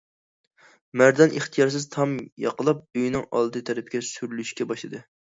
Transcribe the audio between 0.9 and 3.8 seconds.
مەردان ئىختىيارسىز تام ياقىلاپ ئۆينىڭ ئالدى